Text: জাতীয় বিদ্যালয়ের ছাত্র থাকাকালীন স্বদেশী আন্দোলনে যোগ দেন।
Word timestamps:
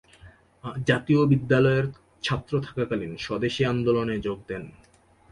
জাতীয় 0.85 1.21
বিদ্যালয়ের 1.25 1.85
ছাত্র 2.23 2.53
থাকাকালীন 2.59 3.13
স্বদেশী 3.17 3.63
আন্দোলনে 3.65 4.15
যোগ 4.19 4.37
দেন। 4.47 4.63